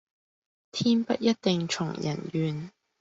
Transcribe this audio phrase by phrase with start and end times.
[0.71, 2.71] 天不一定從人願